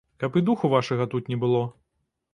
[0.21, 1.63] Каб і духу вашага тут не было.